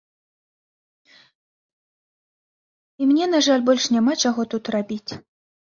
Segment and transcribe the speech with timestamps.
[3.03, 5.11] І мне, на жаль, больш няма чаго тут рабіць.